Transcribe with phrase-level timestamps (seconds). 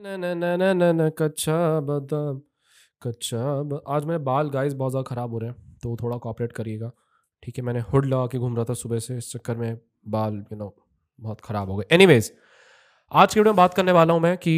[0.00, 2.40] न न कच्चा बादाम,
[3.02, 3.38] कच्चा.
[3.88, 6.90] आज मेरे बाल गाइस बहुत ज़्यादा ख़राब हो रहे हैं तो थोड़ा कॉपरेट करिएगा।
[7.42, 9.78] ठीक है, मैंने हुड लगा के घूम रहा था सुबह से, इस चक्कर में
[10.08, 10.74] बाल यू नो
[11.18, 12.32] बहुत ख़राब हो गए। एनीवेज
[13.12, 14.54] आज की वीडियो में बात करने वाला हूँ मैं कि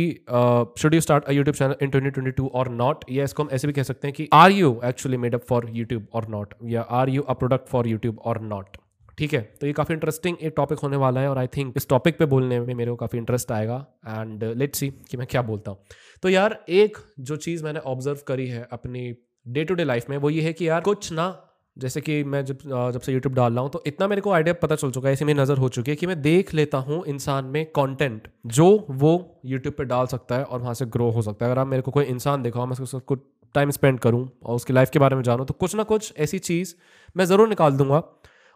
[0.79, 3.73] should you start a YouTube channel in 2022 or not या इसको हम ऐसे भी
[3.73, 7.09] कह सकते हैं कि are you actually made up for YouTube or not या are
[7.11, 8.77] you a product for YouTube or not
[9.19, 9.41] ठीक है?
[9.61, 12.27] तो ये काफ़ी इंटरेस्टिंग एक टॉपिक होने वाला है और आई थिंक इस टॉपिक पे
[12.27, 15.79] बोलने में मेरे को काफ़ी इंटरेस्ट आएगा एंड लेट्स सी कि मैं क्या बोलता हूँ।
[16.23, 19.13] तो यार, एक जो चीज़ मैंने ऑब्ज़र्व करी है अपनी
[19.47, 21.43] डे टू डे लाइफ में, वो ये है कि यार कुछ ना,
[21.77, 22.59] जैसे कि मैं जब
[22.93, 25.13] जब से यूट्यूब डाल रहा हूँ तो इतना मेरे को आइडिया पता चल चुका है
[25.13, 28.67] ऐसी मेरी नज़र हो चुकी है कि मैं देख लेता हूँ इंसान में कंटेंट जो
[28.93, 31.67] वो यूट्यूब पे डाल सकता है और वहाँ से ग्रो हो सकता है। अगर आप
[31.67, 33.21] मेरे को कोई इंसान दिखाओ मैं उसको कुछ
[33.55, 36.39] टाइम स्पेंड करूँ और उसकी लाइफ के बारे में जानूँ तो कुछ ना कुछ ऐसी
[36.41, 36.75] चीज़
[37.17, 38.03] मैं ज़रूर निकाल दूँगा।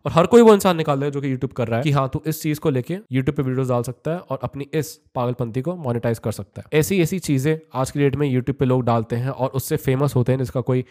[0.04, 2.08] और हर कोई वो इंसान निकाल है जो कि यूट्यूब कर रहा है कि हाँ
[2.12, 5.62] तू इस चीज़ को लेके यूट्यूब पे वीडियोस डाल सकता है और अपनी इस पागलपंथी
[5.62, 8.84] को मोनेटाइज कर सकता है। ऐसी ऐसी चीज़ें आज की डेट में यूट्यूब पे लोग
[8.84, 10.84] डालते हैं और उससे फ़ेमस होते हैं जिसका कोई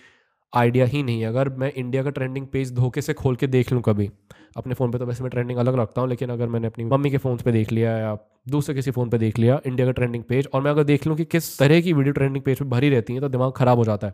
[0.53, 3.71] आइडिया ही नहीं है। अगर मैं इंडिया का ट्रेंडिंग पेज धोखे से खोल के देख
[3.73, 4.09] लूँ कभी,
[4.57, 7.11] अपने फ़ोन पे तो वैसे मैं ट्रेंडिंग अलग रखता हूँ, लेकिन अगर मैंने अपनी मम्मी
[7.11, 8.17] के फ़ोन पे देख लिया या
[8.49, 11.17] दूसरे किसी फ़ोन पे देख लिया इंडिया का ट्रेंडिंग पेज और मैं अगर देख लूँ
[11.17, 13.83] कि किस तरह की वीडियो ट्रेंडिंग पेज पर भरी रहती है तो दिमाग ख़राब हो
[13.85, 14.13] जाता है।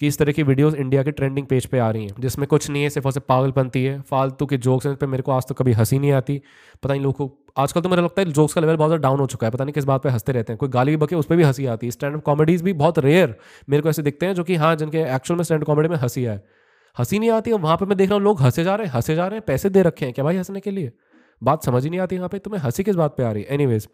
[0.00, 2.68] कि इस तरह की वीडियोस इंडिया के ट्रेंडिंग पेज पे आ रही हैं, जिसमें कुछ
[2.70, 5.46] नहीं है, सिर्फ़ और सिर्फ़ पागलपंती है, फालतू के जोक्स हैं पे मेरे को आज
[5.48, 6.40] तो कभी हँसी नहीं आती।
[6.82, 9.20] पता नहीं लोगों को, आजकल तो मुझे लगता है जोक्स का लेवल बहुत ज़्यादा डाउन
[9.20, 11.16] हो चुका है, पता नहीं किस बात पर हँसते रहते हैं। कोई गाली भी बके
[11.16, 13.36] उस पर भी हँसी आती है। स्टैंड अप कॉमेडीज़ भी बहुत रेयर
[13.68, 16.26] मेरे को ऐसे दिखते हैं, जो कि हाँ जिनके एक्चुअल में स्टैंड कॉमेडी में हँसी
[16.26, 16.40] आए।
[16.96, 18.94] हँसी नहीं आती और वहाँ पर मैं देख रहा हूँ, लोग हंसे जा रहे हैं,
[18.94, 20.92] हंसे जा रहे हैं, पैसे दे रखे हैं, क्या भाई हंसने के लिए?
[21.42, 23.48] बात समझ ही नहीं आती यहाँ पे, तुम्हें हँसी किस बात पे आ रही है?
[23.48, 23.88] एनीवेज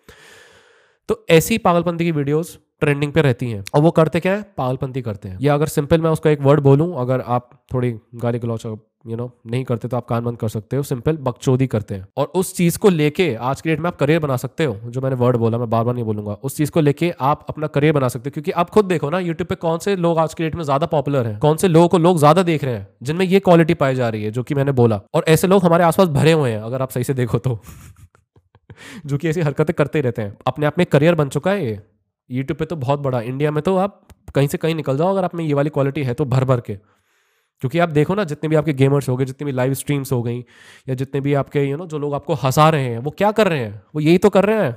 [1.09, 4.43] तो ऐसी पागलपंती की वीडियोस ट्रेंडिंग पे रहती हैं। और वो करते क्या है?
[4.59, 8.39] पागलपंती करते हैं। या अगर सिंपल मैं उसका एक वर्ड बोलूँ अगर आप थोड़ी गाली
[8.39, 8.67] गलौच
[9.07, 12.07] यू नो नहीं करते तो आप कान बंद कर सकते हो सिंपल बकचोदी करते हैं।
[12.17, 15.01] और उस चीज़ को लेके आज की डेट में आप करियर बना सकते हो जो
[15.01, 17.93] मैंने वर्ड बोला मैं बार बार नहीं बोलूँगा। उस चीज़ को लेके आप अपना करियर
[17.93, 20.45] बना सकते हो क्योंकि आप खुद देखो ना यूट्यूब पे कौन से लोग आज के
[20.45, 21.39] डेट में ज़्यादा पॉपुलर हैं?
[21.39, 24.25] कौन से लोगों को लोग ज़्यादा देख रहे हैं जिनमें ये क्वालिटी पाई जा रही
[24.25, 26.91] है जो कि मैंने बोला। और ऐसे लोग हमारे आसपास भरे हुए हैं अगर आप
[26.91, 27.59] सही से देखो तो।
[29.07, 31.81] जो कि ऐसी हरकतें करते रहते हैं। अपने आप में करियर बन चुका है ये।
[32.31, 35.25] यूट्यूब पे तो बहुत बड़ा इंडिया में तो आप कहीं से कहीं निकल जाओ अगर
[35.25, 36.75] आप में ये वाली क्वालिटी है तो भर भर के।
[37.61, 40.23] क्योंकि आप देखो ना, जितने भी आपके गेमर्स हो गए, जितनी भी लाइव स्ट्रीम्स हो
[40.23, 40.45] गई,
[40.89, 43.49] या जितने भी आपके यू नो जो लोग आपको हंसा रहे हैं, वो क्या कर
[43.49, 43.83] रहे हैं?
[43.95, 44.77] वो यही तो कर रहे हैं।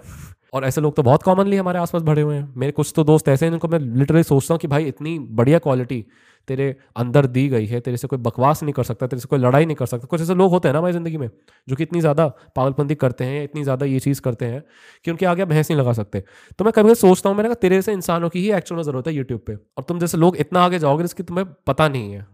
[0.53, 3.27] और ऐसे लोग तो बहुत कॉमनली हमारे आसपास बढ़े हुए हैं। मेरे कुछ तो दोस्त
[3.29, 6.05] ऐसे हैं जिनको मैं लिटरली सोचता हूँ कि भाई इतनी बढ़िया क्वालिटी
[6.47, 9.39] तेरे अंदर दी गई है, तेरे से कोई बकवास नहीं कर सकता, तेरे से कोई
[9.39, 11.29] लड़ाई नहीं कर सकता। कुछ ऐसे लोग होते हैं ना हमारी ज़िंदगी में,
[11.67, 14.61] जो कि इतनी ज़्यादा पागलपंती करते हैं, इतनी ज़्यादा ये चीज़ करते हैं
[15.05, 16.23] कि उनके आगे भैंस नहीं लगा सकते।
[16.59, 19.07] तो मैं कभी सोचता हूँ, मैंने कहा तेरे से इंसानों की ही एक्चुअल में ज़रूरत
[19.07, 22.25] है यूट्यूब पर और तुम जैसे लोग इतना आगे जाओगे जिसकी तुम्हें पता नहीं है।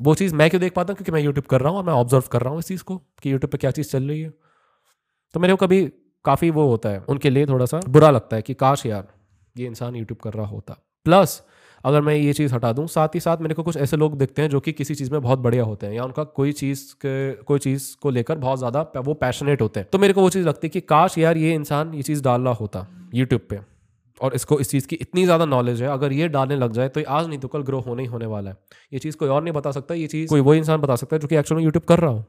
[0.00, 0.96] वो चीज़ मैं क्यों देख पाता हूँ?
[0.96, 2.96] क्योंकि मैं यूट्यूब कर रहा हूँ और मैं ऑब्ज़र्व कर रहा हूँ इस चीज़ को
[3.22, 4.30] कि यूट्यूब पर क्या चीज़ चल रही है।
[5.34, 5.88] तो मेरे को कभी
[6.28, 9.06] काफ़ी वो होता है, उनके लिए थोड़ा सा बुरा लगता है कि काश यार,
[9.56, 11.42] ये इंसान यूट्यूब कर रहा होता। प्लस
[11.84, 14.42] अगर मैं ये चीज़ हटा दूँ, साथ ही साथ मेरे को कुछ ऐसे लोग दिखते
[14.42, 17.32] हैं जो कि किसी चीज़ में बहुत बढ़िया होते हैं, या उनका कोई चीज़ के,
[17.44, 20.46] कोई चीज़ को लेकर बहुत ज़्यादा वो पैशनेट होते हैं। तो मेरे को वो चीज़
[20.48, 23.64] लगती है कि काश यार ये इंसान ये चीज़ डाल रहा होता यूट्यूब पर
[24.20, 27.02] और इसको, इस चीज़ की इतनी ज़्यादा नॉलेज है, अगर ये डालने लग जाए तो
[27.08, 28.56] आज नहीं तो कल ग्रो होने ही होने वाला है।
[28.92, 31.20] ये चीज़ कोई और नहीं बता सकता, ये चीज़ कोई वो इंसान बता सकता है
[31.20, 32.24] जो कि एक्चुअली यूट्यूब कर रहा हो।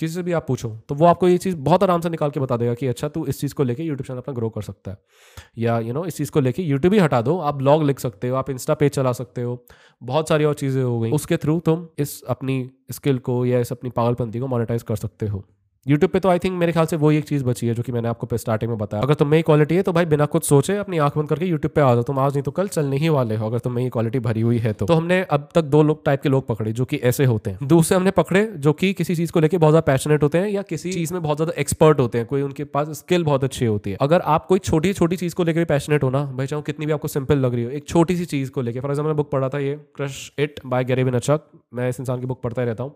[0.00, 2.40] किसी से भी आप पूछो तो वो आपको ये चीज़ बहुत आराम से निकाल के
[2.40, 4.90] बता देगा कि अच्छा तू इस चीज़ को लेके यूट्यूब चैनल अपना ग्रो कर सकता
[4.90, 4.98] है।
[5.58, 7.82] या यू you नो know, इस चीज़ को लेके यूट्यूब ही हटा दो आप ब्लॉग
[7.82, 9.64] लिख सकते हो आप इंस्टा पेज चला सकते हो
[10.02, 12.58] बहुत सारी और चीज़ें हो गई। उसके थ्रू तुम इस अपनी
[12.92, 15.44] स्किल को या इस अपनी पागलपंथी को मोनिटाइज कर सकते हो।
[15.86, 17.92] यूट्यूब पे तो आई थिंक मेरे ख्याल से वो एक चीज़ बची है जो कि
[17.92, 20.76] मैंने आपको स्टार्टिंग में बताया। अगर तुम में क्वालिटी है तो भाई बिना कुछ सोचे
[20.76, 23.08] अपनी आँख बंद करके यूट्यूब पे आ जाओ। तुम आज नहीं तो कल चलने ही
[23.08, 25.82] वाले हो अगर तुम्हें ये क्वालिटी भरी हुई है तो, तो हमने अब तक दो
[25.82, 28.92] लोग टाइप के लोग पकड़े जो कि ऐसे होते हैं। दूसरे हमने पकड़े जो कि
[28.92, 31.52] किसी चीज़ को लेकर बहुत ज़्यादा पैशनेट होते हैं या किसी चीज़ में बहुत ज़्यादा
[31.58, 34.92] एक्सपर्ट होते हैं। कोई उनके पास स्किल बहुत अच्छी होती है। अगर आप कोई छोटी
[34.94, 37.70] छोटी चीज़ को लेकर पैशनेट होना भाई चाहो कितनी भी आपको सिंपल लग रही हो
[37.72, 40.84] एक छोटी सी चीज़ को लेकर फॉर एग्ज़ाम्पल बुक पढ़ा था ये क्रश इट बाय
[40.84, 42.94] गैरेविन अचक मैं इस इंसान की बुक पढ़ता ही रहता हूँ।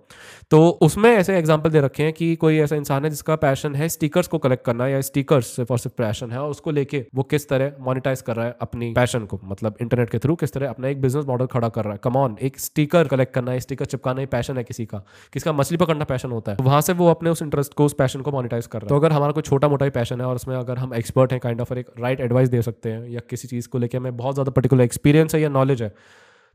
[0.51, 3.89] तो उसमें ऐसे एग्ज़ाम्पल दे रखे हैं कि कोई ऐसा इंसान है जिसका पैशन है
[3.91, 7.49] स्टिकर्स को कलेक्ट करना या स्टिकर्स और सिर्फ़ पैशन है, और उसको लेके वो किस
[7.49, 10.89] तरह मोनिटाइज कर रहा है अपनी पैशन को मतलब इंटरनेट के थ्रू किस तरह अपना
[10.89, 14.21] एक बिज़नेस मॉडल खड़ा कर रहा है। कमॉन एक स्टिकर कलेक्ट करना है स्टिकर चिपकाना
[14.21, 17.09] ही पैशन है किसी का, किसका मछली पकड़ना पैशन होता है तो वहाँ से वो
[17.09, 19.43] अपने उस इंटरेस्ट को, उस पैशन को मोनिटाइज कर रहा है। तो अगर हमारा कोई
[19.43, 22.21] छोटा मोटा ही पैशन है और उसमें अगर हम एक्सपर्ट हैं काइंड ऑफ़ एक राइट
[22.21, 25.41] एडवाइस दे सकते हैं, या किसी चीज़ को लेकर हमें बहुत ज़्यादा पर्टिकुलर एक्सपीरियंस है
[25.41, 25.95] या नॉलेज है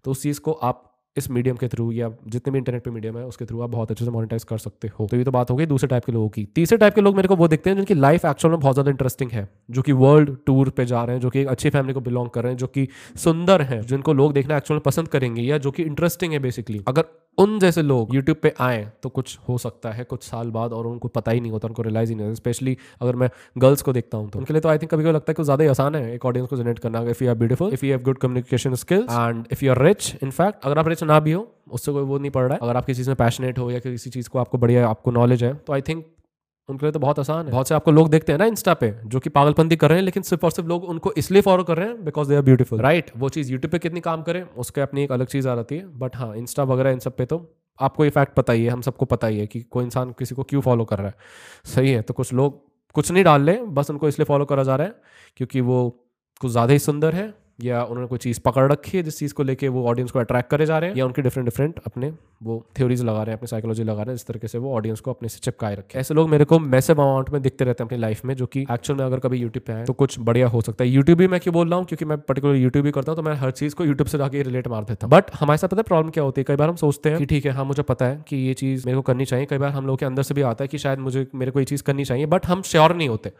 [0.06, 3.18] तो उस चीज़ को आप इस मीडियम के थ्रू या जितने भी इंटरनेट पे मीडियम
[3.18, 5.52] है, उसके थ्रू आप बहुत अच्छे से मोनिटाइज कर सकते हो। तो ये तो बात
[5.52, 7.70] हो गई दूसरे टाइप के लोगों की। तीसरे टाइप के लोग मेरे को वो देखते
[7.70, 11.04] हैं जिनकी लाइफ एक्चुअल में बहुत ज़्यादा इंटरेस्टिंग है, जो कि वर्ल्ड टूर पे जा
[11.04, 13.82] रहे हैं, जो कि अच्छी फैमिली को बिलोंग कर रहे हैं, जो कि सुंदर है,
[13.84, 17.04] जिनको लोग देखना एक्चुअल में पसंद करेंगे या जो कि इंटरेस्टिंग है बेसिकली अगर
[17.38, 20.88] उन जैसे लोग यूट्यूब पे आए तो कुछ हो सकता है, कुछ साल बाद और
[20.88, 23.94] उनको पता ही नहीं होता, उनको रियलाइज़ ही नहीं होता। स्पेशली अगर मैं गर्ल्स को
[23.94, 25.96] देखता हूँ तो। उनके लिए तो आई थिंक कभी कभी लगता है कि ज़्यादा आसान
[25.96, 28.76] है एक ऑडियंस को जनरेट करना if you are beautiful if you have good communication
[28.76, 32.04] skills and if you are rich in fact अगर आप रिच ना भी हो, उससे कोई
[32.04, 34.30] वो नहीं पड़ रहा है। अगर आप किसी चीज़ में पैशनेट हो या किसी चीज़
[34.30, 36.06] को आपको बढ़िया, आपको नॉलेज है तो आई थिंक
[36.70, 38.94] उनके लिए तो बहुत आसान है। बहुत से आपको लोग देखते हैं ना इंस्टा पे
[39.06, 41.78] जो कि पागलपंती कर रहे हैं लेकिन सिर्फ़ और सिर्फ़ लोग उनको इसलिए फॉलो कर
[41.78, 44.82] रहे हैं because they are beautiful right वो चीज़ यूट्यूब पे कितनी काम करे उसके
[44.82, 47.40] अपनी एक अलग चीज़ आ जाती है। बट हाँ इंस्टा वगैरह इन सब पे तो
[47.80, 50.36] आपको ये फैक्ट पता ही है हम सबको पता ही है कि कोई इंसान किसी
[50.36, 51.16] को क्यों फॉलो कर रहा है।
[51.66, 52.62] सही है तो कुछ लोग
[52.96, 54.96] कुछ नहीं डाल रहे बस उनको इसलिए फॉलो करा जा रहा है
[55.38, 55.90] क्योंकि वो
[56.42, 59.44] कुछ ज़्यादा ही सुंदर है या उन्होंने कोई चीज़ पकड़ रखी है जिस चीज़ को
[59.44, 62.12] लेके वो ऑडियंस को अट्रैक्ट करे जा रहे हैं, या उनके डिफरेंट डिफरेंट अपने
[62.44, 65.00] वो थ्योरीज लगा रहे हैं, अपनी साइकोलॉजी लगा रहे हैं, इस तरीके से वो ऑडियंस
[65.00, 67.88] को अपने से चिपकाए रखे ऐसे लोग मेरे को मैसेव अमाउंट में दिखते रहते हैं
[67.88, 70.48] अपनी लाइफ में, जो कि एक्चुअल में अगर कभी यूट्यूब पे आए तो कुछ बढ़िया
[70.48, 71.86] हो सकता है। यूट्यूब भी मैं क्यों बोल रहा हूँ?
[71.86, 74.46] क्योंकि मैं पर्टिकुलर यूट्यूब भी करता हूँ तो मैं हर चीज़ को यूट्यूब से जाकर
[74.46, 76.46] रिलेट मार देता हूँ। बट हमारे साथ पता है प्रॉब्लम क्या होती है?
[76.46, 78.86] कई बार हम सोचते हैं कि ठीक है हाँ मुझे पता है कि ये चीज़
[78.86, 80.78] मेरे को करनी चाहिए। कई बार हम लोग के अंदर से भी आता है कि
[80.78, 83.32] शायद मुझे, मेरे को ये चीज़ करनी चाहिए बट हम श्योर नहीं होते।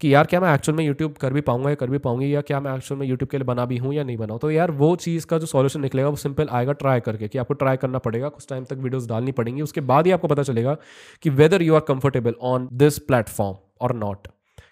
[0.00, 2.40] कि यार क्या मैं एक्चुअल में यूट्यूब कर भी पाऊँगा या कर भी पाऊँगी या
[2.40, 4.70] क्या मैं एक्चुअल में यूट्यूब के लिए बना भी हूँ या नहीं बनाऊँ तो यार
[4.72, 7.98] वो चीज़ का जो सॉल्यूशन निकलेगा वो सिंपल आएगा ट्राई करके कि आपको ट्राई करना
[7.98, 10.76] पड़ेगा, कुछ टाइम तक वीडियोज़ डालनी पड़ेंगी, उसके बाद ही आपको पता चलेगा
[11.22, 14.28] कि whether you are comfortable on this platform or not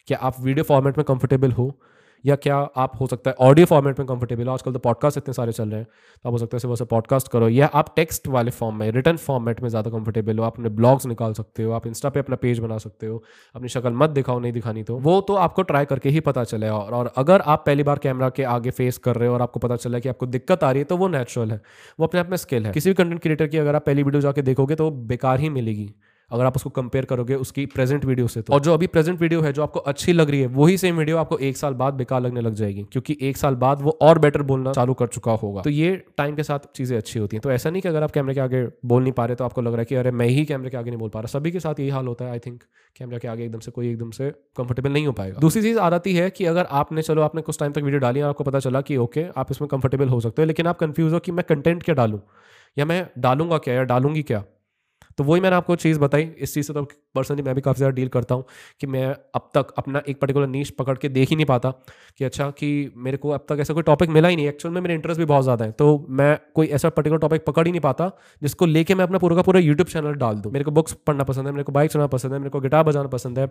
[0.08, 1.70] क्या आप वीडियो फॉर्मेट में कंफर्टेबल हो?
[2.28, 4.52] या क्या आप हो सकता है ऑडियो फॉर्मेट में कंफर्टेबल हो?
[4.52, 5.86] आजकल तो पॉडकास्ट इतने सारे चल रहे हैं
[6.24, 8.90] तो आप हो सकता है सुबह से पॉडकास्ट करो या आप टेक्स्ट वाले फॉर्म में
[8.90, 12.20] रिटर्न फॉर्मेट में ज़्यादा कंफर्टेबल हो आप अपने ब्लॉग्स निकाल सकते हो आप इंस्टा पे
[12.20, 13.22] अपना पेज बना सकते हो
[13.54, 16.68] अपनी शक्ल मत दिखाओ नहीं दिखानी तो। वो तो आपको ट्राई करके ही पता चले
[16.68, 19.60] और, और अगर आप पहली बार कैमरा के आगे फेस कर रहे हो और आपको
[19.60, 21.60] पता चला कि आपको दिक्कत आ रही है तो वो नेचुरल है
[22.00, 24.20] वो अपने आप में स्किल है। किसी भी कंटेंट क्रिएटर की अगर आप पहली वीडियो
[24.20, 25.90] जाके देखोगे तो बेकार ही मिलेगी।
[26.30, 29.40] अगर आप उसको कंपेयर करोगे उसकी प्रेजेंट वीडियो से तो। और जो अभी प्रेजेंट वीडियो
[29.40, 32.20] है, जो आपको अच्छी लग रही है, वही सेम वीडियो आपको एक साल बाद बेकार
[32.20, 35.62] लगने लग जाएगी, क्योंकि एक साल बाद वो और बेटर बोलना चालू कर चुका होगा।
[35.62, 38.10] तो ये टाइम के साथ चीज़ें अच्छी होती हैं। तो ऐसा नहीं कि अगर आप
[38.10, 40.26] कैमरे के आगे बोल नहीं पा रहे तो आपको लग रहा है कि अरे, मैं
[40.26, 42.30] ही कैमरे के आगे नहीं बोल पा रहा। सभी के साथ यही हाल होता है
[42.30, 42.62] आई थिंक
[42.96, 45.88] कैमरे के आगे एकदम से कोई एकदम से कंफर्टेबल नहीं हो पाएगा। दूसरी चीज़ आ
[45.90, 48.58] जाती है कि अगर आपने, चलो, आपने कुछ टाइम तक वीडियो डाली और आपको पता
[48.58, 51.44] चला कि ओके आप इसमें कंफर्टेबल हो सकते हो, लेकिन आप कंफ्यूज हो कि मैं
[51.48, 52.20] कंटेंट क्या डालूँ?
[52.76, 54.44] या मैं डालूँगा क्या, या डालूँगी क्या?
[55.18, 56.82] तो वही मैंने आपको चीज़ बताई, इस चीज़ से तो
[57.14, 58.44] पर्सनली मैं भी काफ़ी ज़्यादा डील करता हूँ
[58.80, 61.70] कि मैं अब तक अपना एक पर्टिकुलर नीच पकड़ के देख ही नहीं पाता
[62.18, 64.80] कि अच्छा कि मेरे को अब तक ऐसा कोई टॉपिक मिला ही नहीं। एक्चुअल में
[64.80, 67.80] मेरे इंटरेस्ट भी बहुत ज़्यादा है तो मैं कोई ऐसा पर्टिकुलर टॉपिक पकड़ ही नहीं
[67.80, 68.10] पाता
[68.42, 71.24] जिसको लेके मैं अपना पूरा का पूरा यूट्यूब चैनल डाल दूँ। मेरे को बुक्स पढ़ना
[71.24, 73.46] पसंद है, मेरे को बाइक चलाना पसंद है, मेरे को गिटार बजाना पसंद है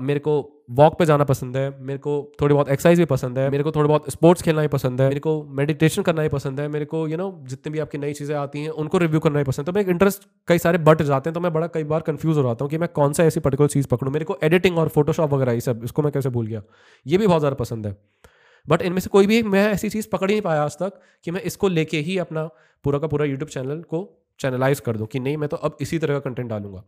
[0.00, 0.32] मेरे को
[0.70, 3.70] वॉक पे जाना पसंद है, मेरे को थोड़ी बहुत एक्सरसाइज भी पसंद है, मेरे को
[3.72, 6.84] थोड़ी बहुत स्पोर्ट्स खेलना ही पसंद है, मेरे को मेडिटेशन करना ही पसंद है, मेरे
[6.84, 9.68] को यू नो जितनी भी आपकी नई चीज़ें आती हैं, उनको रिव्यू करना ही पसंद
[9.68, 12.36] है। तो मैं इंटरेस्ट कई सारे बट जाते हैं तो मैं बड़ा कई बार कंफ्यूज
[12.36, 14.88] हो जाता हूँ कि मैं कौन सा ऐसी पर्टिकुलर चीज़ पकड़ूँ। मेरे को एडिटिंग और
[14.88, 16.62] फोटोशॉप वगैरह ये सब, इसको मैं कैसे भूल गया?
[17.06, 17.96] ये भी बहुत ज़्यादा पसंद है।
[18.68, 21.30] बट इनमें से कोई भी मैं ऐसी चीज़ पकड़ ही नहीं पाया आज तक कि
[21.30, 22.48] मैं इसको लेके ही अपना
[22.84, 24.08] पूरा का पूरा यूट्यूब चैनल को
[24.40, 26.82] चैनलाइज कर दूँ कि नहीं, मैं तो अब इसी तरह का कंटेंट डालूँगा।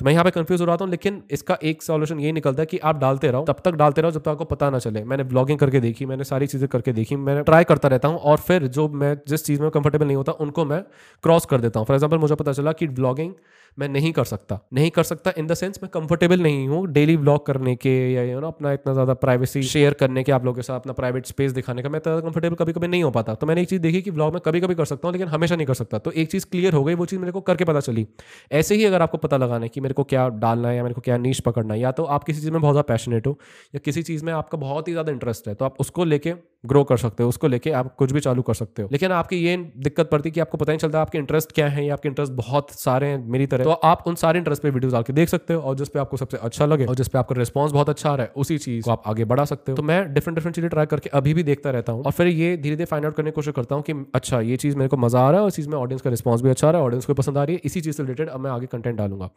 [0.00, 2.66] तो मैं यहाँ पे कंफ्यूज हो रहा था, लेकिन इसका एक सॉल्यूशन ये निकलता है
[2.66, 5.24] कि आप डालते रहो। तब तक डालते रहो जब तक आपको पता ना चले। मैंने
[5.24, 8.66] ब्लॉगिंग करके देखी, मैंने सारी चीज़ें करके देखी, मैं ट्राई करता रहता हूँ और फिर
[8.68, 10.82] जो मैं, जिस चीज़ में कंफर्टेबल नहीं होता, उनको मैं
[11.24, 13.32] क्रॉस कर देता हूँ। फॉर एग्ज़ाम्पल मुझे पता चला कि ब्लॉगिंग
[13.78, 17.16] मैं नहीं कर सकता। नहीं कर सकता इन द सेंस मैं कंफर्टेबल नहीं हूँ डेली
[17.18, 20.56] ब्लॉग करने के या यू नो अपना इतना ज़्यादा प्राइवेसी शेयर करने के आप लोगों
[20.56, 23.34] के साथ, अपना प्राइवेट स्पेस दिखाने का मैं ज़्यादा कंफर्टेबल कभी कभी नहीं हो पाता।
[23.34, 25.56] तो मैंने एक चीज़ देखी कि ब्लॉग में कभी कभी कर सकता हूँ लेकिन हमेशा
[25.56, 27.80] नहीं कर सकता। तो एक चीज़ क्लियर हो गई, वो चीज़ मेरे को करके पता
[27.80, 28.06] चली।
[28.52, 30.94] ऐसे ही अगर आपको पता लगाना है कि मेरे को क्या डालना है या मेरे
[30.94, 33.38] को क्या नीच पकड़ना है या तो आप किसी चीज़ में बहुत ज़्यादा पैशनेट हो
[33.74, 36.34] या किसी चीज़ में आपका बहुत ही ज़्यादा इंटरेस्ट है तो आप उसको लेके
[36.66, 39.36] ग्रो कर सकते हो, उसको लेके आप कुछ भी चालू कर सकते हो। लेकिन आपकी
[39.36, 42.08] ये दिक्कत पड़ती है कि आपको पता नहीं चलता आपके इंटरेस्ट क्या है या आपके
[42.08, 45.12] इंटरेस्ट बहुत सारे हैं, मेरी तरह तो आप उन सारे इंटरेस्ट पे वीडियोस डाल के
[45.12, 47.72] देख सकते हो और जिस पे आपको सबसे अच्छा लगे और जिस पे आपका रिस्पॉन्स
[47.72, 50.12] बहुत अच्छा आ रहा है, उसी चीज़ को आप आगे बढ़ा सकते हो। तो मैं
[50.14, 52.84] डिफरेंट डिफरेंट चीज़ें ट्राई करके अभी भी देखता रहता हूँ और फिर ये धीरे धीरे
[52.86, 55.30] फाइंड आउट करने की कोशिश करता हूँ कि अच्छा ये चीज़ मेरे को मज़ा आ
[55.30, 57.14] रहा है और चीज़ में ऑडियंस का रिस्पॉन्स भी अच्छा आ रहा है ऑडियंस को
[57.14, 59.30] पसंद आ रही है, इसी चीज़ से रिलेटेड अब मैं आगे कंटेंट डालूँगा।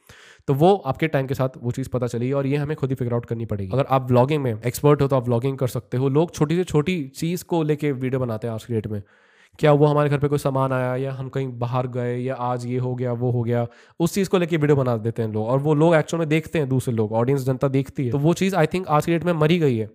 [0.48, 2.96] तो वो आपके टाइम के साथ वो चीज़ पता चली और ये हमें खुद ही
[2.96, 5.98] फिगर आउट करनी पड़ेगी। अगर आप ब्लॉगिंग में एक्सपर्ट हो तो आप ब्लॉगिंग कर सकते
[5.98, 9.02] हो। लोग छोटी से छोटी चीज़ को लेके वीडियो बनाते हैं आज की डेट में।
[9.60, 12.66] क्या वो हमारे घर पे कोई सामान आया या हम कहीं बाहर गए या आज
[12.66, 13.66] ये हो गया वो हो गया
[14.00, 16.60] उस चीज़ को लेके वीडियो बना देते हैं लोग और वो लोग एक्चुअल में देखते
[16.60, 19.24] हैं दूसरे लोग ऑडियंस जनता देखती है। तो वो चीज़ आई थिंक आज की डेट
[19.24, 19.90] में मरी गई है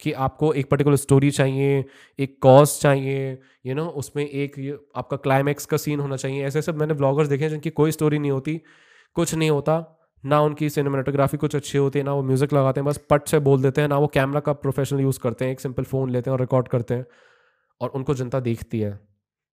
[0.00, 1.84] कि आपको एक पर्टिकुलर स्टोरी चाहिए
[2.18, 6.44] एक कॉज चाहिए यू you नो know, उसमें एक आपका क्लाइमैक्स का सीन होना चाहिए।
[6.46, 8.60] ऐसे सब मैंने ब्लॉगर्स देखे हैं जिनकी कोई स्टोरी नहीं होती
[9.16, 9.82] कुछ नहीं होता
[10.24, 13.38] ना उनकी सिनेमाटोग्राफी कुछ अच्छी होती है ना वो म्यूज़िक लगाते हैं बस पट से
[13.40, 16.30] बोल देते हैं ना वो कैमरा का प्रोफेशनल यूज़ करते हैं एक सिंपल फ़ोन लेते
[16.30, 17.06] हैं और रिकॉर्ड करते हैं।
[17.80, 18.98] और उनको जनता देखती है।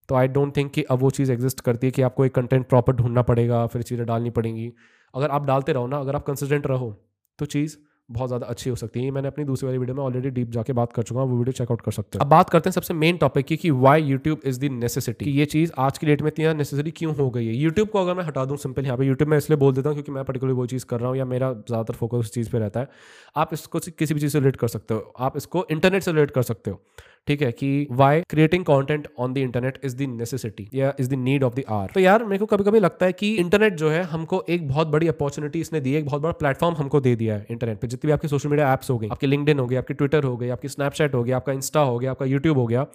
[0.10, 2.68] तो आई डोंट थिंक कि अब वो चीज़ एग्जिस्ट करती है कि आपको एक कंटेंट
[2.70, 4.72] प्रॉपर ढूंढना पड़ेगा फिर चीज़ें डालनी पड़ेंगी।
[5.14, 6.96] अगर आप डालते रहो ना अगर आप कंसिस्टेंट रहो
[7.40, 7.78] तो चीज़
[8.10, 10.50] बहुत ज़्यादा अच्छी हो सकती है। ये मैंने अपनी दूसरी वाली वीडियो में ऑलरेडी डीप
[10.52, 12.74] जाके बात कर चुका हूँ वो वीडियो चेकआउट कर सकते हैं। अब बात करते हैं
[12.74, 16.22] सबसे मेन टॉपिक की कि why YouTube is the necessity ये चीज़ आज की डेट
[16.22, 17.54] में इतनी नेसेसरी क्यों हो गई है?
[17.56, 19.96] यूट्यूब को अगर मैं हटा दूँ सिंपल यहाँ पे यूट्यूब में इसलिए बोल देता हूँ
[19.96, 22.60] क्योंकि मैं पर्टिकुलर वो चीज़ कर रहा हूँ या मेरा ज़्यादातर फोकस उस चीज़ पर
[22.60, 22.90] रहता है।
[23.36, 26.32] आप इसको किसी भी चीज़ से रिलेट कर सकते हो। आप इसको इंटरनेट से रिलेट
[26.32, 26.82] कर सकते हो।
[27.28, 31.14] ठीक है, कि why creating content on the internet is the necessity या is the
[31.20, 33.90] need of the hour तो यार, मेरे को कभी कभी लगता है कि इंटरनेट जो
[33.90, 37.16] है, हमको एक बहुत बड़ी अपॉर्चुनिटी इसने दी है, एक बहुत बड़ा प्लेटफॉर्म हमको दे
[37.16, 39.68] दिया है इंटरनेट पे। जितनी भी आपकी सोशल मीडिया एप्स हो गई, आपकी लिंकडिन हो
[39.68, 42.58] गई, आपकी ट्विटर हो गई, आपकी स्नैपचैट हो गया, आपका इंस्टा हो गया, आपका यूट्यूब
[42.58, 42.86] हो गया,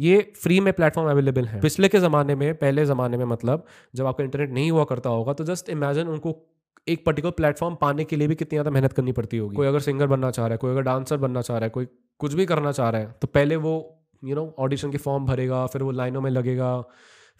[0.00, 3.64] ये फ्री में प्लेटफॉर्म अवेलेबल है। पिछले के ज़माने में, पहले ज़माने में मतलब
[3.94, 6.32] जब आपका इंटरनेट नहीं हुआ करता होगा तो जस्ट इमेजिन उनको
[6.86, 9.80] एक पर्टिकुलर प्लेटफॉर्म पाने के लिए भी कितनी ज़्यादा मेहनत करनी पड़ती होगी। कोई अगर
[9.80, 11.86] सिंगर बनना चाह रहा है, कोई अगर डांसर बनना चाह रहा है, कोई
[12.20, 13.74] कुछ भी करना चाह रहा है तो पहले वो
[14.22, 16.80] यू नो ऑडिशन के फॉर्म भरेगा, फिर वो लाइनों में लगेगा,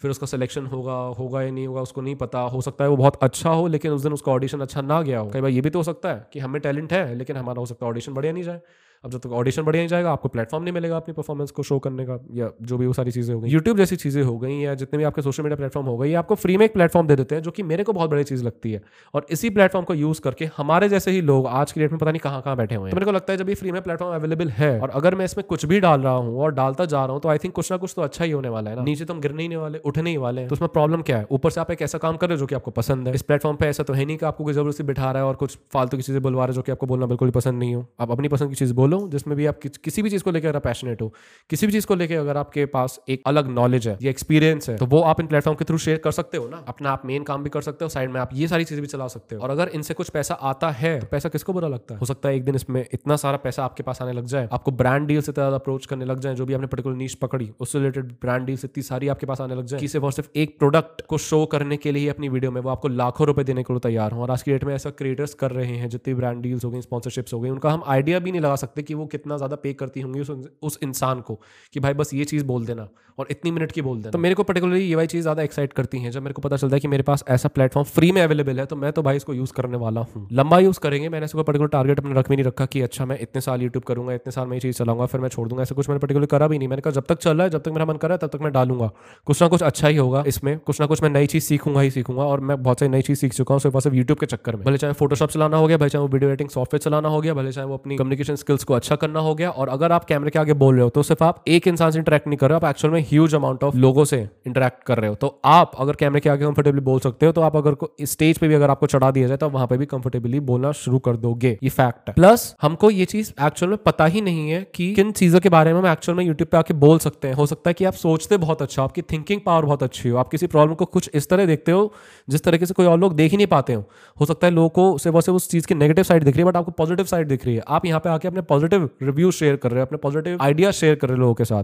[0.01, 2.97] फिर उसका सिलेक्शन होगा होगा या नहीं होगा, उसको नहीं पता। हो सकता है वो
[2.97, 5.61] बहुत अच्छा हो, लेकिन उस दिन उसका ऑडिशन अच्छा ना गया हो। कई बार ये
[5.61, 8.13] भी तो हो सकता है कि हमें टैलेंट है, लेकिन हमारा हो सकता है ऑडिशन
[8.13, 8.61] बढ़िया नहीं जाए।
[9.07, 11.77] अब जब तक ऑडिशन बढ़िया नहीं जाएगा, आपको प्लेटफॉर्म नहीं मिलेगा अपनी परफॉर्मेंस को शो
[11.79, 14.59] करने का, या जो भी वो सारी चीज़ें हो गई। यूट्यूब जैसी चीज़ें हो गई,
[14.59, 17.15] या जितने भी आपके सोशल मीडिया प्लेटफॉर्म हो गई आपको फ्री में एक प्लेटफॉर्म दे
[17.15, 18.81] देते हैं, जो कि मेरे को बहुत बड़ी चीज़ लगती है।
[19.13, 22.11] और इसी प्लेटफॉर्म को यूज़ करके हमारे जैसे ही लोग आज की डेट में पता
[22.11, 23.81] नहीं कहाँ कहाँ बैठे हुए हैं। तो मेरे को लगता है जब ये फ्री में
[23.81, 27.03] प्लेटफॉर्म अवेलेबल है, और अगर मैं इसमें कुछ भी डाल रहा हूँ और डालता जा
[27.05, 28.83] रहा हूँ तो आई थिंक कुछ ना कुछ तो अच्छा ही होने वाला है ना।
[28.83, 31.27] नीचे तो हम गिरने ही वाले, उठने ही वाले तो उसमें प्रॉब्लम क्या है?
[31.31, 33.21] ऊपर से आप एक ऐसा काम कर रहे हो जो कि आपको पसंद है। इस
[33.23, 35.97] प्लेटफॉर्म पे ऐसा तो है नहीं कि आपको ज़बरदस्ती बिठा रहा है और कुछ फालतू
[35.97, 38.49] की चीज़ें बुलवा रहे जो कि आपको बोलना बिल्कुल पसंद नहीं हो। आप अपनी पसंद
[38.49, 41.11] की चीज़ बोलो जिसमें भी आप कि, किसी भी चीज़ को लेकर पैशनेट हो
[41.49, 44.75] किसी भी चीज़ को लेकर अगर आपके पास एक अलग नॉलेज है या एक्सपीरियंस है
[44.77, 47.23] तो वो आप इन प्लेटफॉर्म के थ्रू शेयर कर सकते हो ना। अपना आप मेन
[47.23, 49.41] काम भी कर सकते हो साइड में आप ये सारी चीज़ें भी चला सकते हो।
[49.41, 51.99] और अगर इनसे कुछ पैसा आता है तो पैसा किसको बुरा लगता है?
[51.99, 54.71] हो सकता है एक दिन इसमें इतना सारा पैसा आपके पास आने लग जाए आपको
[54.73, 57.79] ब्रांड डील से ज़्यादा अप्रोच करने लग जाए जो भी आपने पर्टिकुलर नीच पकड़ी उससे
[57.79, 61.01] रिलेटेड ब्रांड डील इतनी सारी आपके पास आने लग जाए कि और सिर्फ़ एक प्रोडक्ट
[61.09, 63.79] को शो करने के लिए अपनी वीडियो में वो आपको लाखों रुपए देने के लिए
[63.79, 66.65] तैयार हो। और आज की डेट में ऐसा क्रिएटर्स कर रहे हैं जितनी ब्रांड डील्स
[66.65, 69.37] हो गई स्पॉन्सरशिप्स हो गई उनका हम आइडिया भी नहीं लगा सकते कि वो कितना
[69.37, 70.19] ज़्यादा पे करती होंगी
[70.61, 71.39] उस इंसान इंसान को
[71.73, 74.35] कि भाई बस ये चीज़ बोल देना और इतनी मिनट की बोल देना। तो मेरे
[74.35, 76.79] को पर्टिकुलरली ये वाली चीज़ ज़्यादा एक्साइट करती है जब मेरे को पता चलता है
[76.79, 79.53] कि मेरे पास ऐसा प्लेटफॉर्म फ्री में अवेलेबल है तो मैं तो भाई इसको यूज़
[79.53, 82.65] करने वाला हूँ। लंबा यूज़ करेंगे, मैंने इसको पर्टिकुलर टारगेट अपने रख भी नहीं रखा
[82.65, 85.29] कि अच्छा मैं इतने साल यूट्यूब करूँगा, इतने साल मैं ये चीज़ चलाऊँगा, फिर मैं
[85.29, 87.43] छोड़ दूँगा, ऐसा कुछ मैंने पर्टिकुलर करा भी नहीं। मैंने कहा, जब तक चल रहा
[87.43, 88.89] है, जब तक मेरा मन कर रहा है, तब तक मैं डालूँगा।
[89.27, 91.91] कुछ ना कुछ अच्छा ही होगा इसमें, कुछ ना कुछ मैं नई चीज़ सीखूँगा ही
[91.91, 94.65] सीखूँगा और मैं बहुत सारी नई चीज़ सीख चुका हूँ, सिर्फ़ यूट्यूब के चक्कर में।
[94.65, 97.33] भले चाहे फोटोशॉप चलाना हो गया, भले चाहे वो वीडियो एडिटिंग सॉफ्टवेयर चलाना हो गया,
[97.33, 100.31] भले चाहे वो अपनी कम्युनिकेशन स्किल्स को अच्छा करना हो गया। और अगर आप कैमरे
[100.31, 102.55] के आगे बोल रहे हो तो सिर्फ़ आप एक इंसान से इंटरेक्ट नहीं कर रहे
[102.55, 105.71] हो, आप एक्चुअल में ह्यूज अमाउंट ऑफ़ लोगों से इंटरेक्ट कर रहे हो। तो आप
[105.79, 108.69] अगर कैमरे के आगे कंफर्टेबली बोल सकते हो तो आप अगर स्टेज पे भी अगर
[108.69, 112.09] आपको चढ़ा दिया जाए तो वहाँ पे भी कंफर्टेबली बोलना शुरू कर दोगे। ये फैक्ट
[112.09, 115.49] है। प्लस हमको ये चीज़ एक्चुअल में पता ही नहीं है कि किन चीज़ों के
[115.49, 117.85] बारे में हम एक्चुअल में यूट्यूब पे आके बोल सकते हैं। हो सकता है कि
[117.85, 121.09] आप सोचते बहुत अच्छा आपकी थिंकिंग पावर बहुत अच्छी हो, आप किसी प्रॉब्लम को कुछ
[121.13, 121.93] इस तरह देखते हो,
[122.27, 123.83] जिस तरीके से कोई और लोग देख ही नहीं पाते हो।
[124.17, 126.51] हो सकता है लोगों को सिर्फ़ और उस चीज़ की नेगेटिव साइड दिख रही है
[126.51, 129.55] बट आपको पॉजिटिव साइड दिख रही है। आप यहाँ पे आके अपने पॉजिटिव रिव्यू शेयर
[129.57, 131.63] कर रहे हो, अपने पॉजिटिव आइडिया शेयर कर रहे हो लोगों के साथ।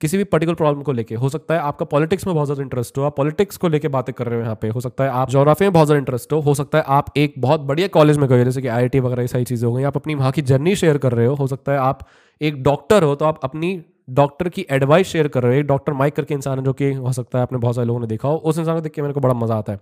[0.00, 2.98] किसी भी पर्टिकुलर प्रॉब्लम को लेके, हो सकता है आपका पॉलिटिक्स में बहुत ज़्यादा इंटरेस्ट
[2.98, 5.30] हो, आप पॉलिटिक्स को लेके बातें कर रहे हो यहाँ पे, हो सकता है आप
[5.30, 8.28] जोग्राफी में बहुत ज़्यादा इंटरेस्ट हो हो सकता है आप एक बहुत बढ़िया कॉलेज में
[8.28, 10.76] गए जैसे कि आईआईटी वगैरह ये सारी चीज़ें हो गई, आप अपनी वहाँ की जर्नी
[10.76, 12.06] शेयर कर रहे हो हो सकता है आप
[12.40, 13.80] एक डॉक्टर हो तो आप अपनी
[14.12, 16.92] डॉक्टर की एडवाइस शेयर कर रहे हो, एक डॉक्टर माइक करके इंसान है जो कि
[16.94, 19.02] हो सकता है आपने बहुत सारे लोगों ने देखा हो, उस इंसान को देख के
[19.02, 19.80] मेरे को बड़ा मज़ा आता है।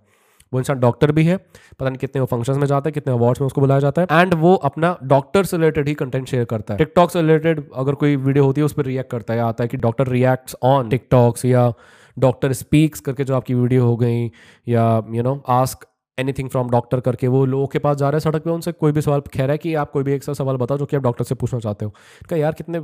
[0.54, 3.40] वो इंसान डॉक्टर भी है, पता नहीं कितने वो फ़ंक्शंस में जाता है, कितने अवार्ड्स
[3.40, 6.74] में उसको बुलाया जाता है एंड वो अपना डॉक्टर से रिलेटेड ही कंटेंट शेयर करता
[6.74, 9.64] है। टिकटॉक से रिलेटेड अगर कोई वीडियो होती है, उस पर रिएक्ट करता है आता
[9.64, 11.72] है कि डॉक्टर रिएक्ट्स ऑन टिकटॉक्स या
[12.16, 14.30] डॉक्टर स्पीक्स करके जो आपकी वीडियो हो गई,
[14.68, 15.86] या you know ask
[16.18, 18.92] anything from doctor करके, वो लोगों के पास जा रहे हैं सड़क पे, उनसे कोई
[18.92, 20.96] भी सवाल, कह रहा है कि आप कोई भी एक सा सवाल बताओ जो कि
[20.96, 21.94] आप डॉक्टर से पूछना चाहते हो।
[22.28, 22.80] क्या यार, कितने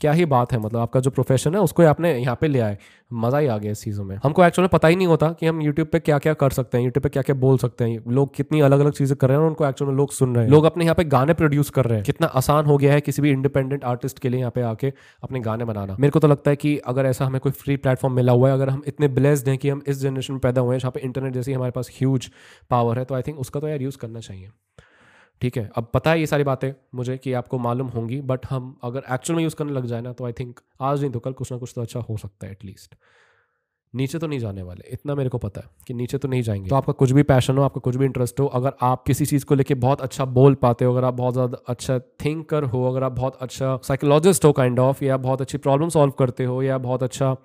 [0.00, 2.78] क्या ही बात है मतलब आपका जो प्रोफेशन है, उसको आपने यहाँ पे ले आए।
[3.14, 5.60] मज़ा ही आ गया इस चीज़ों में। हमको एक्चुअली पता ही नहीं होता कि हम
[5.62, 8.34] यूट्यूब पे क्या क्या कर सकते हैं यूट्यूब पे क्या क्या बोल सकते हैं। लोग
[8.34, 10.64] कितनी अलग अलग चीज़ें कर रहे हैं और उनको एक्चुअली लोग सुन रहे हैं। लोग
[10.64, 13.30] अपने यहाँ पे गाने प्रोड्यूस कर रहे हैं। कितना आसान हो गया है किसी भी
[13.30, 16.56] इंडिपेंडेंट आर्टिस्ट के लिए यहाँ पे आके अपने गाने बनाना। मेरे को तो लगता है
[16.56, 19.58] कि अगर ऐसा हमें कोई फ्री प्लेटफॉर्म मिला हुआ है, अगर हम इतने ब्लेस्ड हैं
[19.58, 22.30] कि हम इस जनरेशन में पैदा हुए हैं, जहाँ पे इंटरनेट जैसी हमारे पास ह्यूज
[22.70, 24.50] पावर है तो आई थिंक उसका तो यार यूज़ करना चाहिए।
[25.42, 25.70] ठीक है?
[25.76, 29.36] अब पता है ये सारी बातें मुझे कि आपको मालूम होंगी बट हम अगर एक्चुअल
[29.36, 31.58] में यूज़ करने लग जाए ना तो आई थिंक आज नहीं तो कल कुछ ना
[31.58, 32.94] कुछ तो अच्छा हो सकता है एटलीस्ट
[33.94, 36.68] नीचे तो नहीं जाने वाले, इतना मेरे को पता है कि नीचे तो नहीं जाएँगे।
[36.70, 39.44] तो आपका कुछ भी पैशन हो, आपका कुछ भी इंटरेस्ट हो, अगर आप किसी चीज़
[39.44, 43.04] को लेके बहुत अच्छा बोल पाते हो, अगर आप बहुत ज़्यादा अच्छा थिंकर हो, अगर
[43.04, 46.78] आप बहुत अच्छा साइकोलॉजिस्ट हो काइंड ऑफ़ या बहुत अच्छी प्रॉब्लम सॉल्व करते हो, या
[46.78, 47.36] बहुत अच्छा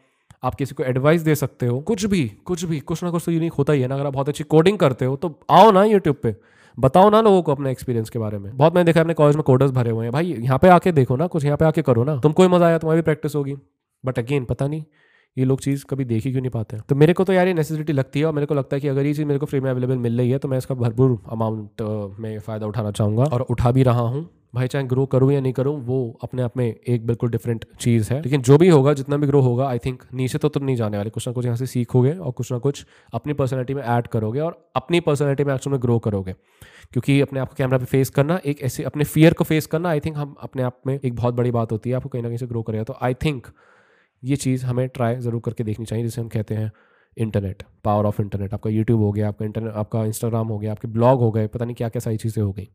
[0.43, 3.31] आप किसी को एडवाइस दे सकते हो, कुछ भी कुछ भी, कुछ ना कुछ तो
[3.31, 5.83] यूनिक होता ही है ना, अगर आप बहुत अच्छी कोडिंग करते हो तो आओ ना
[5.83, 6.35] यूट्यूब पे।
[6.77, 9.43] बताओ ना लोगों को अपने एक्सपीरियंस के बारे में। बहुत मैंने देखा अपने कॉलेज में
[9.43, 12.03] कोडर्स भरे हुए हैं। भाई, यहाँ पे आके देखो ना, कुछ यहाँ पे आके करो
[12.03, 13.55] ना। तुमको ही मज़ा आया, तुम्हारी भी प्रैक्टिस होगी।
[14.03, 14.83] बट अगेन पता नहीं,
[15.37, 17.53] ये लोग चीज़ कभी देख ही क्यों नहीं पाते तो मेरे को तो यार ये
[17.53, 19.59] नेसेसिटी लगती है और मेरे को लगता है कि अगर ये चीज़ मेरे को फ्री
[19.59, 21.81] में अवेलेबल मिल रही है तो मैं इसका भरपूर अमाउंट
[22.19, 25.53] में फ़ायदा उठाना चाहूँगा और उठा भी रहा हूँ। भाई चाहे ग्रो करूँ या नहीं
[25.53, 29.17] करूँ वो अपने आप में एक बिल्कुल डिफरेंट चीज़ है। लेकिन जो भी होगा जितना
[29.17, 31.57] भी ग्रो होगा आई थिंक नीचे तो, तुम नहीं जाने वाले। कुछ ना कुछ यहाँ
[31.57, 35.53] से सीखोगे और कुछ ना कुछ अपनी पर्सनैलिटी में ऐड करोगे और अपनी पर्सनैलिटी में
[35.53, 36.33] एक्चुअल में ग्रो करोगे।
[36.93, 39.89] क्योंकि अपने आप को कैमरा पे फेस करना एक ऐसे अपने फियर को फेस करना
[39.89, 42.29] आई थिंक हम अपने आप में एक बहुत बड़ी बात होती है। आपको कहीं ना
[42.29, 43.47] कहीं से ग्रो करेगा। तो आई थिंक
[44.23, 46.71] ये चीज़ हमें ट्राई ज़रूर करके देखनी चाहिए जिसे हम कहते हैं
[47.17, 50.87] इंटरनेट पावर ऑफ़ इंटरनेट आपका यूट्यूब हो गया आपका इंटरनेट आपका इंस्टाग्राम हो गया आपके
[50.89, 52.69] ब्लॉग हो गए पता नहीं क्या क्या सारी चीज़ें हो गई।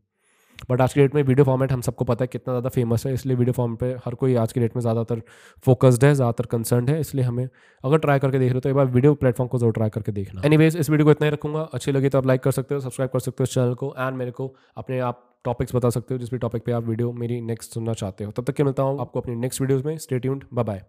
[0.69, 3.13] बट आज की डेट में वीडियो फॉर्मेट हम सबको पता है कितना ज़्यादा फ़ेमस है,
[3.13, 5.21] इसलिए वीडियो फॉर्म पे हर कोई आज की डेट में ज़्यादातर
[5.65, 7.47] फोकस्ड है, ज़्यादातर कंसर्न है, इसलिए हमें
[7.83, 10.11] अगर ट्राई करके देख रहे हो तो एक बार वीडियो प्लेटफॉर्म को ज़रूर ट्राई करके
[10.11, 12.75] देखना। एनी इस वीडियो को इतना ही रखूँगा। अच्छी लगी तो आप लाइक कर सकते
[12.75, 15.89] हो सब्सक्राइब कर सकते हो इस चैनल को एंड मेरे को अपने आप टॉपिक्स बता
[15.89, 18.55] सकते हो, जिस भी टॉपिक पे आप वीडियो मेरी नेक्स्ट सुनना चाहते हो। तब तक
[18.55, 20.83] के मिलता हूँ आपको अपनी नेक्स्ट वीडियोज़ में। Stay tuned bye